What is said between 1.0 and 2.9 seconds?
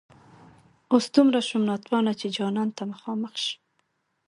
دومره شوم ناتوانه چي جانان ته